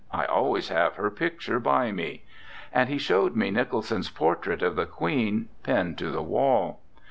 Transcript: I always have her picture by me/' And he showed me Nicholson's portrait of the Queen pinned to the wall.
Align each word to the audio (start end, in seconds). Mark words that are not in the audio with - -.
I 0.11 0.25
always 0.25 0.69
have 0.69 0.95
her 0.95 1.11
picture 1.11 1.59
by 1.59 1.91
me/' 1.91 2.21
And 2.73 2.89
he 2.89 2.97
showed 2.97 3.35
me 3.35 3.51
Nicholson's 3.51 4.09
portrait 4.09 4.63
of 4.63 4.75
the 4.75 4.87
Queen 4.87 5.49
pinned 5.61 5.99
to 5.99 6.09
the 6.09 6.23
wall. 6.23 6.79